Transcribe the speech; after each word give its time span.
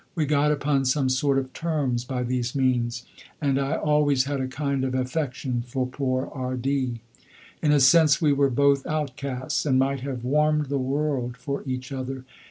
We 0.15 0.25
got 0.25 0.51
upon 0.51 0.85
some 0.85 1.09
sort 1.09 1.37
of 1.37 1.53
terms 1.53 2.05
by 2.05 2.23
these 2.23 2.55
means, 2.55 3.05
and 3.39 3.59
I 3.59 3.75
always 3.75 4.23
had 4.23 4.41
a 4.41 4.47
kind 4.47 4.83
of 4.83 4.95
affection 4.95 5.63
for 5.67 5.85
poor 5.85 6.25
R 6.33 6.57
d. 6.57 7.01
In 7.61 7.71
a 7.71 7.79
sense 7.79 8.19
we 8.19 8.33
were 8.33 8.49
both 8.49 8.87
outcasts, 8.87 9.63
and 9.63 9.77
might 9.77 9.99
have 9.99 10.23
warmed 10.23 10.69
the 10.69 10.79
world 10.79 11.37
for 11.37 11.61
each 11.67 11.91
other. 11.91 12.25